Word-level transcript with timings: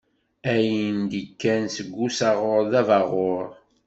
Ayen 0.53 0.97
d-ikkan 1.11 1.63
seg 1.75 1.89
usaɣuṛ 2.05 2.61
d 2.71 2.73
abaɣuṛ. 2.81 3.45